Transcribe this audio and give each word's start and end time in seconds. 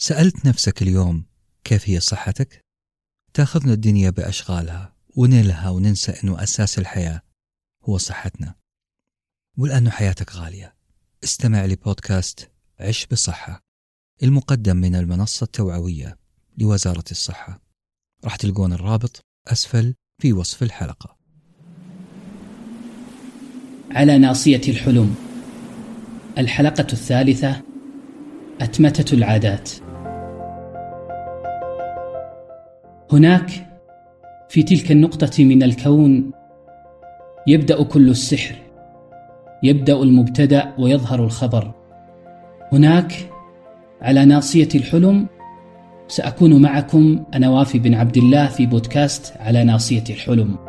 سألت 0.00 0.46
نفسك 0.46 0.82
اليوم 0.82 1.24
كيف 1.64 1.88
هي 1.88 2.00
صحتك؟ 2.00 2.64
تأخذنا 3.34 3.72
الدنيا 3.72 4.10
بأشغالها 4.10 4.94
ونلها 5.16 5.70
وننسى 5.70 6.12
أنه 6.12 6.42
أساس 6.42 6.78
الحياة 6.78 7.22
هو 7.84 7.98
صحتنا. 7.98 8.54
ولأنه 9.56 9.90
حياتك 9.90 10.32
غالية. 10.32 10.74
استمع 11.24 11.64
لبودكاست 11.64 12.50
عش 12.80 13.06
بصحة 13.06 13.60
المقدم 14.22 14.76
من 14.76 14.94
المنصة 14.94 15.44
التوعوية 15.44 16.18
لوزارة 16.58 17.04
الصحة. 17.10 17.60
راح 18.24 18.36
تلقون 18.36 18.72
الرابط 18.72 19.20
أسفل 19.46 19.94
في 20.22 20.32
وصف 20.32 20.62
الحلقة. 20.62 21.16
على 23.90 24.18
ناصية 24.18 24.62
الحلم 24.68 25.14
الحلقة 26.38 26.86
الثالثة 26.92 27.62
أتمتة 28.60 29.14
العادات. 29.14 29.87
هناك 33.12 33.50
في 34.48 34.62
تلك 34.62 34.92
النقطة 34.92 35.44
من 35.44 35.62
الكون 35.62 36.30
يبدأ 37.46 37.82
كل 37.82 38.08
السحر 38.08 38.54
يبدأ 39.62 40.02
المبتدأ 40.02 40.74
ويظهر 40.78 41.24
الخبر. 41.24 41.72
هناك 42.72 43.12
على 44.02 44.24
ناصية 44.24 44.68
الحلم 44.74 45.26
سأكون 46.08 46.62
معكم 46.62 47.24
أنا 47.34 47.48
وافي 47.48 47.78
بن 47.78 47.94
عبد 47.94 48.16
الله 48.16 48.46
في 48.46 48.66
بودكاست 48.66 49.34
على 49.40 49.64
ناصية 49.64 50.04
الحلم. 50.10 50.67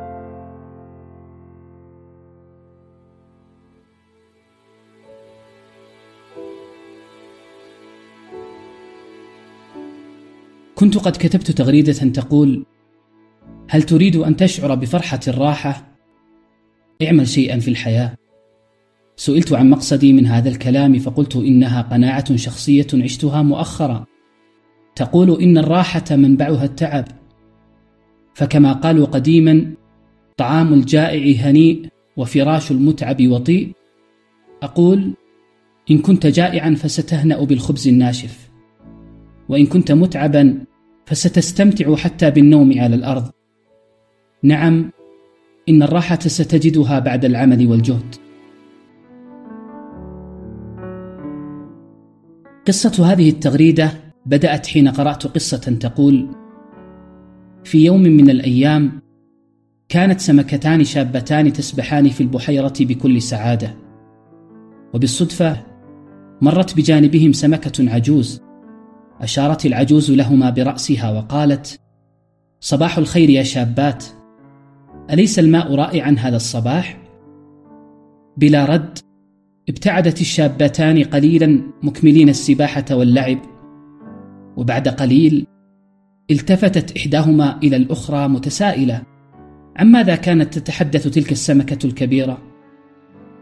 كنت 10.79 10.97
قد 10.97 11.11
كتبت 11.11 11.51
تغريدة 11.51 11.93
تقول: 11.93 12.65
هل 13.69 13.83
تريد 13.83 14.15
أن 14.15 14.35
تشعر 14.35 14.75
بفرحة 14.75 15.19
الراحة؟ 15.27 15.95
اعمل 17.03 17.27
شيئا 17.27 17.59
في 17.59 17.67
الحياة. 17.67 18.15
سئلت 19.15 19.53
عن 19.53 19.69
مقصدي 19.69 20.13
من 20.13 20.25
هذا 20.25 20.49
الكلام 20.49 20.99
فقلت 20.99 21.35
إنها 21.35 21.81
قناعة 21.81 22.35
شخصية 22.35 22.87
عشتها 22.93 23.41
مؤخرا. 23.41 24.05
تقول 24.95 25.41
إن 25.41 25.57
الراحة 25.57 26.03
منبعها 26.11 26.63
التعب. 26.63 27.05
فكما 28.33 28.73
قالوا 28.73 29.05
قديما: 29.05 29.73
طعام 30.37 30.73
الجائع 30.73 31.35
هنيء 31.41 31.87
وفراش 32.17 32.71
المتعب 32.71 33.27
وطيء. 33.27 33.71
أقول: 34.63 35.13
إن 35.91 35.97
كنت 35.97 36.27
جائعا 36.27 36.75
فستهنأ 36.75 37.43
بالخبز 37.43 37.87
الناشف. 37.87 38.49
وإن 39.49 39.65
كنت 39.65 39.91
متعبا 39.91 40.68
فستستمتع 41.09 41.95
حتى 41.95 42.31
بالنوم 42.31 42.79
على 42.79 42.95
الأرض. 42.95 43.31
نعم 44.43 44.91
إن 45.69 45.83
الراحة 45.83 46.19
ستجدها 46.19 46.99
بعد 46.99 47.25
العمل 47.25 47.67
والجهد. 47.67 48.15
قصة 52.67 53.11
هذه 53.11 53.29
التغريدة 53.29 53.91
بدأت 54.25 54.67
حين 54.67 54.87
قرأت 54.87 55.27
قصة 55.27 55.57
تقول 55.57 56.27
في 57.63 57.85
يوم 57.85 58.01
من 58.01 58.29
الأيام 58.29 59.01
كانت 59.89 60.19
سمكتان 60.19 60.83
شابتان 60.83 61.53
تسبحان 61.53 62.09
في 62.09 62.21
البحيرة 62.21 62.73
بكل 62.79 63.21
سعادة. 63.21 63.75
وبالصدفة 64.93 65.65
مرت 66.41 66.77
بجانبهم 66.77 67.33
سمكة 67.33 67.93
عجوز. 67.93 68.48
أشارت 69.21 69.65
العجوز 69.65 70.11
لهما 70.11 70.49
برأسها 70.49 71.11
وقالت: 71.11 71.79
صباح 72.59 72.97
الخير 72.97 73.29
يا 73.29 73.43
شابات، 73.43 74.05
أليس 75.11 75.39
الماء 75.39 75.75
رائعا 75.75 76.15
هذا 76.19 76.35
الصباح؟ 76.35 76.97
بلا 78.37 78.65
رد 78.65 78.99
ابتعدت 79.69 80.21
الشابتان 80.21 81.03
قليلا 81.03 81.61
مكملين 81.83 82.29
السباحة 82.29 82.85
واللعب، 82.91 83.39
وبعد 84.57 84.87
قليل 84.87 85.47
التفتت 86.31 86.97
إحداهما 86.97 87.57
إلى 87.63 87.75
الأخرى 87.75 88.27
متسائلة: 88.27 89.01
عن 89.75 89.87
ماذا 89.87 90.15
كانت 90.15 90.57
تتحدث 90.57 91.07
تلك 91.07 91.31
السمكة 91.31 91.85
الكبيرة؟ 91.85 92.41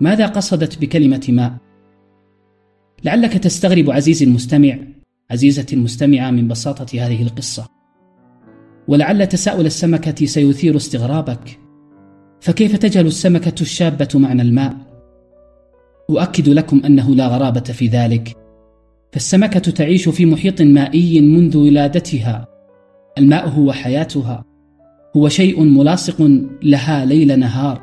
ماذا 0.01 0.27
قصدت 0.27 0.81
بكلمة 0.81 1.25
ماء؟ 1.29 1.57
لعلك 3.03 3.33
تستغرب 3.33 3.91
عزيزي 3.91 4.25
المستمع 4.25 4.77
عزيزتي 5.31 5.75
المستمعة 5.75 6.31
من 6.31 6.47
بساطة 6.47 7.05
هذه 7.05 7.21
القصة. 7.21 7.67
ولعل 8.87 9.27
تساؤل 9.27 9.65
السمكة 9.65 10.25
سيثير 10.25 10.75
استغرابك. 10.75 11.59
فكيف 12.41 12.75
تجهل 12.75 13.07
السمكة 13.07 13.61
الشابة 13.61 14.09
معنى 14.15 14.41
الماء؟ 14.41 14.75
أؤكد 16.09 16.49
لكم 16.49 16.81
أنه 16.85 17.15
لا 17.15 17.27
غرابة 17.27 17.59
في 17.59 17.87
ذلك. 17.87 18.37
فالسمكة 19.11 19.59
تعيش 19.59 20.09
في 20.09 20.25
محيط 20.25 20.61
مائي 20.61 21.21
منذ 21.21 21.57
ولادتها. 21.57 22.47
الماء 23.17 23.49
هو 23.49 23.71
حياتها. 23.71 24.45
هو 25.17 25.29
شيء 25.29 25.63
ملاصق 25.63 26.29
لها 26.63 27.05
ليل 27.05 27.39
نهار. 27.39 27.81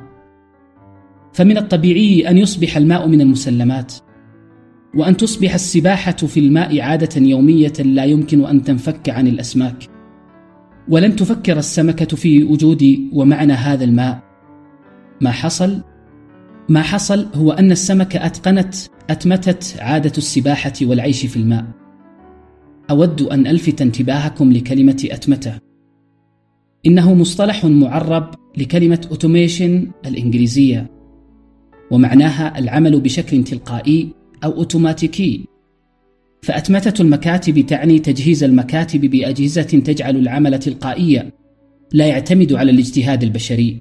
فمن 1.32 1.56
الطبيعي 1.56 2.31
أن 2.31 2.38
يصبح 2.38 2.76
الماء 2.76 3.09
من 3.09 3.21
المسلمات. 3.21 3.94
وأن 4.97 5.16
تصبح 5.16 5.55
السباحة 5.55 6.12
في 6.12 6.41
الماء 6.41 6.81
عادة 6.81 7.21
يومية 7.27 7.72
لا 7.84 8.05
يمكن 8.05 8.44
أن 8.44 8.62
تنفك 8.62 9.09
عن 9.09 9.27
الأسماك. 9.27 9.88
ولن 10.88 11.16
تفكر 11.16 11.59
السمكة 11.59 12.16
في 12.16 12.44
وجود 12.44 13.09
ومعنى 13.12 13.53
هذا 13.53 13.84
الماء. 13.84 14.22
ما 15.21 15.31
حصل؟ 15.31 15.81
ما 16.69 16.82
حصل 16.82 17.27
هو 17.34 17.53
أن 17.53 17.71
السمكة 17.71 18.27
أتقنت 18.27 18.75
أتمتت 19.10 19.77
عادة 19.78 20.12
السباحة 20.19 20.72
والعيش 20.82 21.26
في 21.26 21.37
الماء. 21.37 21.65
أود 22.91 23.22
أن 23.22 23.47
ألفت 23.47 23.82
انتباهكم 23.82 24.53
لكلمة 24.53 25.09
أتمتة. 25.11 25.59
إنه 26.87 27.15
مصطلح 27.15 27.65
معرب 27.65 28.34
لكلمة 28.56 29.06
أوتوميشن 29.11 29.91
الإنجليزية 30.06 30.91
ومعناها 31.91 32.59
العمل 32.59 33.00
بشكل 33.00 33.44
تلقائي 33.44 34.24
أو 34.44 34.53
أوتوماتيكي. 34.53 35.44
فأتمتة 36.43 37.03
المكاتب 37.03 37.66
تعني 37.66 37.99
تجهيز 37.99 38.44
المكاتب 38.44 39.00
بأجهزة 39.00 39.62
تجعل 39.62 40.16
العمل 40.16 40.59
تلقائيا 40.59 41.32
لا 41.93 42.06
يعتمد 42.06 42.53
على 42.53 42.71
الاجتهاد 42.71 43.22
البشري. 43.22 43.81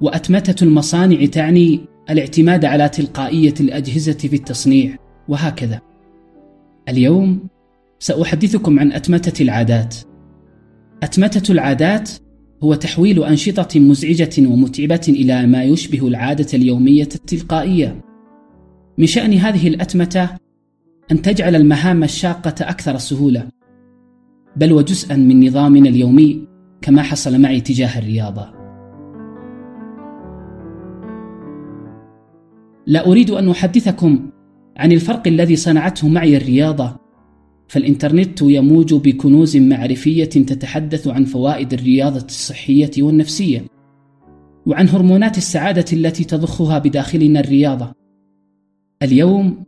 وأتمتة 0.00 0.64
المصانع 0.64 1.26
تعني 1.26 1.80
الاعتماد 2.10 2.64
على 2.64 2.88
تلقائية 2.88 3.54
الأجهزة 3.60 4.12
في 4.12 4.36
التصنيع. 4.36 4.96
وهكذا. 5.28 5.80
اليوم 6.88 7.48
سأحدثكم 7.98 8.80
عن 8.80 8.92
أتمتة 8.92 9.42
العادات. 9.42 9.96
أتمتة 11.02 11.52
العادات 11.52 12.10
هو 12.62 12.74
تحويل 12.74 13.24
أنشطة 13.24 13.80
مزعجة 13.80 14.48
ومتعبة 14.48 15.00
إلى 15.08 15.46
ما 15.46 15.64
يشبه 15.64 16.08
العادة 16.08 16.46
اليومية 16.54 17.08
التلقائية. 17.14 18.09
من 19.00 19.06
شأن 19.06 19.32
هذه 19.32 19.68
الأتمتة 19.68 20.28
أن 21.12 21.22
تجعل 21.22 21.56
المهام 21.56 22.04
الشاقة 22.04 22.54
أكثر 22.60 22.98
سهولة 22.98 23.48
بل 24.56 24.72
وجزءا 24.72 25.16
من 25.16 25.46
نظامنا 25.46 25.88
اليومي 25.88 26.46
كما 26.82 27.02
حصل 27.02 27.40
معي 27.40 27.60
تجاه 27.60 27.98
الرياضة. 27.98 28.52
لا 32.86 33.06
أريد 33.06 33.30
أن 33.30 33.48
أحدثكم 33.48 34.30
عن 34.76 34.92
الفرق 34.92 35.28
الذي 35.28 35.56
صنعته 35.56 36.08
معي 36.08 36.36
الرياضة 36.36 36.96
فالإنترنت 37.68 38.42
يموج 38.42 38.94
بكنوز 38.94 39.56
معرفية 39.56 40.24
تتحدث 40.24 41.08
عن 41.08 41.24
فوائد 41.24 41.72
الرياضة 41.72 42.26
الصحية 42.26 42.90
والنفسية 42.98 43.64
وعن 44.66 44.88
هرمونات 44.88 45.38
السعادة 45.38 45.84
التي 45.92 46.24
تضخها 46.24 46.78
بداخلنا 46.78 47.40
الرياضة. 47.40 47.99
اليوم 49.02 49.64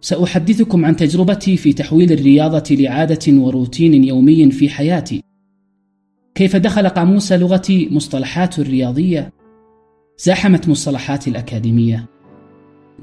سأحدثكم 0.00 0.84
عن 0.84 0.96
تجربتي 0.96 1.56
في 1.56 1.72
تحويل 1.72 2.12
الرياضة 2.12 2.64
لعادة 2.70 3.32
وروتين 3.32 4.04
يومي 4.04 4.50
في 4.50 4.68
حياتي. 4.68 5.22
كيف 6.34 6.56
دخل 6.56 6.88
قاموس 6.88 7.32
لغتي 7.32 7.88
مصطلحات 7.92 8.58
الرياضية 8.58 9.32
زاحمت 10.18 10.68
مصطلحات 10.68 11.28
الأكاديمية. 11.28 12.06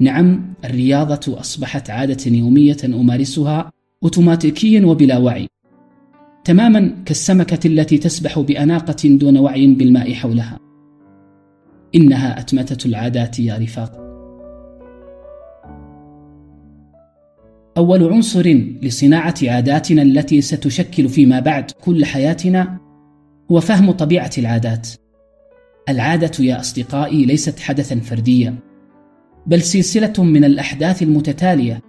نعم، 0.00 0.54
الرياضة 0.64 1.40
أصبحت 1.40 1.90
عادة 1.90 2.30
يومية 2.30 2.76
أمارسها 2.84 3.70
أوتوماتيكيا 4.02 4.86
وبلا 4.86 5.18
وعي. 5.18 5.48
تماما 6.44 7.02
كالسمكة 7.04 7.66
التي 7.68 7.98
تسبح 7.98 8.38
بأناقة 8.38 9.08
دون 9.08 9.38
وعي 9.38 9.66
بالماء 9.66 10.14
حولها. 10.14 10.58
إنها 11.94 12.40
أتمتة 12.40 12.88
العادات 12.88 13.38
يا 13.38 13.58
رفاق. 13.58 14.05
أول 17.76 18.12
عنصر 18.12 18.48
لصناعة 18.82 19.34
عاداتنا 19.42 20.02
التي 20.02 20.40
ستشكل 20.40 21.08
فيما 21.08 21.40
بعد 21.40 21.70
كل 21.70 22.04
حياتنا 22.04 22.78
هو 23.50 23.60
فهم 23.60 23.90
طبيعة 23.90 24.30
العادات. 24.38 24.88
العادة 25.88 26.44
يا 26.44 26.60
أصدقائي 26.60 27.24
ليست 27.24 27.58
حدثا 27.58 28.00
فرديا، 28.00 28.54
بل 29.46 29.62
سلسلة 29.62 30.24
من 30.24 30.44
الأحداث 30.44 31.02
المتتالية. 31.02 31.80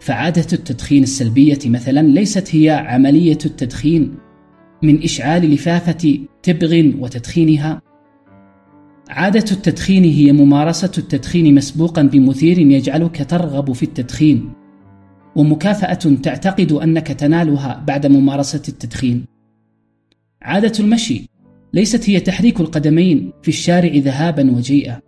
فعادة 0.00 0.46
التدخين 0.52 1.02
السلبية 1.02 1.58
مثلا 1.66 2.00
ليست 2.00 2.54
هي 2.54 2.70
عملية 2.70 3.38
التدخين 3.46 4.14
من 4.82 5.02
إشعال 5.02 5.50
لفافة 5.50 6.18
تبغ 6.42 6.92
وتدخينها. 6.98 7.82
عادة 9.08 9.44
التدخين 9.52 10.04
هي 10.04 10.32
ممارسة 10.32 10.92
التدخين 10.98 11.54
مسبوقا 11.54 12.02
بمثير 12.02 12.58
يجعلك 12.58 13.26
ترغب 13.30 13.72
في 13.72 13.82
التدخين 13.82 14.59
ومكافأة 15.36 16.16
تعتقد 16.22 16.72
أنك 16.72 17.06
تنالها 17.06 17.84
بعد 17.86 18.06
ممارسة 18.06 18.62
التدخين. 18.68 19.24
عادة 20.42 20.72
المشي 20.80 21.28
ليست 21.74 22.10
هي 22.10 22.20
تحريك 22.20 22.60
القدمين 22.60 23.32
في 23.42 23.48
الشارع 23.48 23.92
ذهابا 23.94 24.50
وجيئا، 24.50 25.00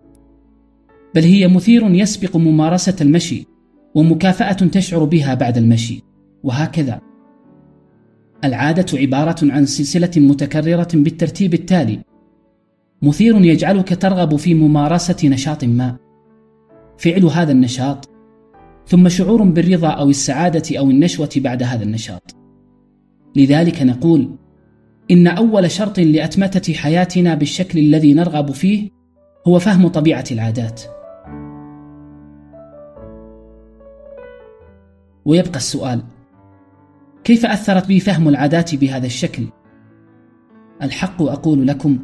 بل 1.14 1.22
هي 1.22 1.48
مثير 1.48 1.94
يسبق 1.94 2.36
ممارسة 2.36 2.96
المشي 3.00 3.46
ومكافأة 3.94 4.52
تشعر 4.52 5.04
بها 5.04 5.34
بعد 5.34 5.58
المشي، 5.58 6.02
وهكذا. 6.42 7.00
العادة 8.44 8.98
عبارة 8.98 9.36
عن 9.42 9.66
سلسلة 9.66 10.10
متكررة 10.16 10.88
بالترتيب 10.94 11.54
التالي: 11.54 12.00
مثير 13.02 13.44
يجعلك 13.44 14.02
ترغب 14.02 14.36
في 14.36 14.54
ممارسة 14.54 15.28
نشاط 15.28 15.64
ما. 15.64 15.96
فعل 16.98 17.24
هذا 17.24 17.52
النشاط 17.52 18.11
ثم 18.86 19.08
شعور 19.08 19.42
بالرضا 19.42 19.88
أو 19.88 20.10
السعادة 20.10 20.78
أو 20.78 20.90
النشوة 20.90 21.30
بعد 21.36 21.62
هذا 21.62 21.84
النشاط. 21.84 22.36
لذلك 23.36 23.82
نقول 23.82 24.36
إن 25.10 25.26
أول 25.26 25.70
شرط 25.70 25.98
لأتمتة 25.98 26.74
حياتنا 26.74 27.34
بالشكل 27.34 27.78
الذي 27.78 28.14
نرغب 28.14 28.50
فيه 28.50 28.90
هو 29.48 29.58
فهم 29.58 29.88
طبيعة 29.88 30.24
العادات. 30.30 30.82
ويبقى 35.24 35.56
السؤال 35.56 36.02
كيف 37.24 37.46
أثرت 37.46 37.86
بي 37.86 38.00
فهم 38.00 38.28
العادات 38.28 38.74
بهذا 38.74 39.06
الشكل؟ 39.06 39.46
الحق 40.82 41.22
أقول 41.22 41.66
لكم 41.66 41.98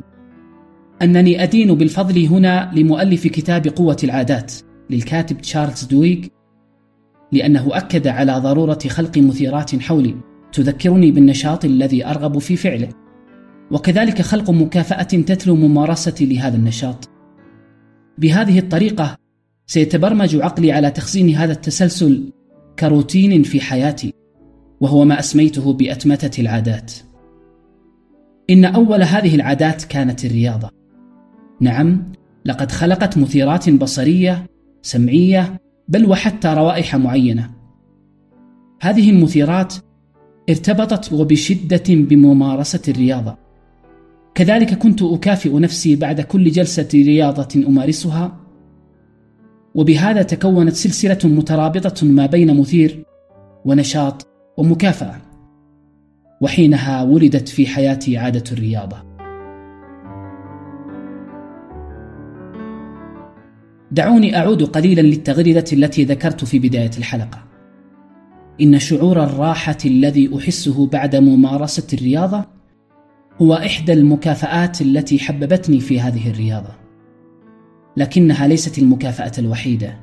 أنني 1.03 1.43
أدين 1.43 1.75
بالفضل 1.75 2.27
هنا 2.27 2.71
لمؤلف 2.75 3.27
كتاب 3.27 3.69
قوة 3.69 3.97
العادات 4.05 4.53
للكاتب 4.91 5.41
تشارلز 5.41 5.85
دويغ 5.85 6.19
لأنه 7.33 7.69
أكد 7.73 8.07
على 8.07 8.39
ضرورة 8.39 8.79
خلق 8.89 9.19
مثيرات 9.19 9.83
حولي 9.83 10.17
تذكرني 10.53 11.11
بالنشاط 11.11 11.65
الذي 11.65 12.07
أرغب 12.07 12.39
في 12.39 12.57
فعله. 12.57 12.89
وكذلك 13.71 14.23
خلق 14.23 14.51
مكافأة 14.51 15.03
تتلو 15.03 15.57
ممارستي 15.57 16.27
لهذا 16.27 16.57
النشاط. 16.57 17.09
بهذه 18.19 18.59
الطريقة 18.59 19.17
سيتبرمج 19.67 20.37
عقلي 20.37 20.73
على 20.73 20.91
تخزين 20.91 21.35
هذا 21.35 21.53
التسلسل 21.53 22.33
كروتين 22.79 23.43
في 23.43 23.61
حياتي 23.61 24.15
وهو 24.81 25.05
ما 25.05 25.19
أسميته 25.19 25.73
بأتمتة 25.73 26.41
العادات. 26.41 26.93
إن 28.51 28.65
أول 28.65 29.03
هذه 29.03 29.35
العادات 29.35 29.85
كانت 29.85 30.25
الرياضة. 30.25 30.71
نعم 31.61 32.13
لقد 32.45 32.73
خلقت 32.73 33.19
مثيرات 33.19 33.71
بصرية 33.71 34.47
سمعية 34.83 35.61
بل 35.89 36.07
وحتى 36.07 36.49
روائح 36.49 36.97
معينة. 36.97 37.51
هذه 38.81 39.11
المثيرات 39.11 39.75
ارتبطت 40.51 41.13
وبشدة 41.13 41.85
بممارسة 41.89 42.83
الرياضة. 42.89 43.37
كذلك 44.35 44.75
كنت 44.75 45.03
أكافئ 45.03 45.59
نفسي 45.59 45.97
بعد 45.97 46.21
كل 46.21 46.51
جلسة 46.51 46.89
رياضة 46.95 47.67
أمارسها 47.67 48.37
وبهذا 49.75 50.23
تكونت 50.23 50.73
سلسلة 50.73 51.19
مترابطة 51.25 52.07
ما 52.07 52.27
بين 52.27 52.61
مثير 52.61 53.05
ونشاط 53.65 54.27
ومكافأة 54.57 55.17
وحينها 56.41 57.03
ولدت 57.03 57.49
في 57.49 57.67
حياتي 57.67 58.17
عادة 58.17 58.45
الرياضة. 58.53 59.08
دعوني 63.93 64.37
أعود 64.37 64.63
قليلا 64.63 65.01
للتغريدة 65.01 65.65
التي 65.73 66.05
ذكرت 66.05 66.45
في 66.45 66.59
بداية 66.59 66.91
الحلقة. 66.99 67.45
إن 68.61 68.79
شعور 68.79 69.23
الراحة 69.23 69.77
الذي 69.85 70.37
أحسه 70.39 70.87
بعد 70.87 71.17
ممارسة 71.17 71.87
الرياضة 71.93 72.45
هو 73.43 73.55
إحدى 73.55 73.93
المكافآت 73.93 74.81
التي 74.81 75.19
حببتني 75.19 75.81
في 75.81 76.01
هذه 76.01 76.31
الرياضة. 76.31 76.71
لكنها 77.97 78.49
ليست 78.49 78.79
المكافأة 78.79 79.33
الوحيدة. 79.39 80.01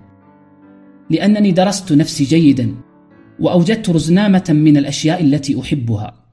لأنني 1.09 1.51
درست 1.51 1.93
نفسي 1.93 2.23
جيدا 2.23 2.75
وأوجدت 3.39 3.89
رزنامة 3.89 4.45
من 4.49 4.77
الأشياء 4.77 5.23
التي 5.23 5.61
أحبها 5.61 6.25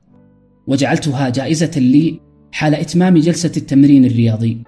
وجعلتها 0.66 1.28
جائزة 1.28 1.80
لي 1.80 2.20
حال 2.52 2.74
إتمام 2.74 3.18
جلسة 3.18 3.52
التمرين 3.56 4.04
الرياضي. 4.04 4.62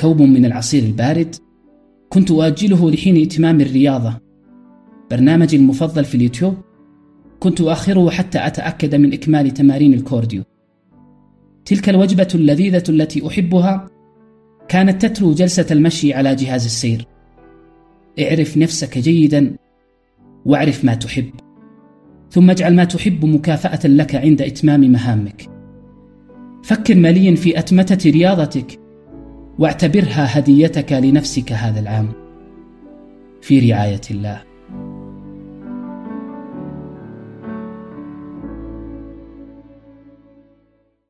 كوب 0.00 0.22
من 0.22 0.44
العصير 0.44 0.82
البارد 0.82 1.36
كنت 2.08 2.30
أؤجله 2.30 2.90
لحين 2.90 3.22
إتمام 3.22 3.60
الرياضة. 3.60 4.20
برنامجي 5.10 5.56
المفضل 5.56 6.04
في 6.04 6.14
اليوتيوب 6.14 6.54
كنت 7.40 7.60
أؤخره 7.60 8.10
حتى 8.10 8.46
أتأكد 8.46 8.94
من 8.94 9.12
إكمال 9.12 9.50
تمارين 9.50 9.94
الكارديو. 9.94 10.42
تلك 11.64 11.88
الوجبة 11.88 12.28
اللذيذة 12.34 12.84
التي 12.88 13.26
أحبها 13.26 13.88
كانت 14.68 15.06
تتلو 15.06 15.32
جلسة 15.32 15.66
المشي 15.70 16.14
على 16.14 16.34
جهاز 16.34 16.64
السير. 16.64 17.06
اعرف 18.20 18.56
نفسك 18.56 18.98
جيدا 18.98 19.56
واعرف 20.44 20.84
ما 20.84 20.94
تحب. 20.94 21.30
ثم 22.30 22.50
اجعل 22.50 22.74
ما 22.74 22.84
تحب 22.84 23.24
مكافأة 23.24 23.86
لك 23.86 24.14
عند 24.14 24.42
إتمام 24.42 24.80
مهامك. 24.80 25.50
فكر 26.64 26.94
ماليا 26.94 27.34
في 27.34 27.58
أتمتة 27.58 28.10
رياضتك 28.10 28.85
واعتبرها 29.58 30.38
هديتك 30.38 30.92
لنفسك 30.92 31.52
هذا 31.52 31.80
العام 31.80 32.12
في 33.42 33.72
رعاية 33.72 34.00
الله. 34.10 34.42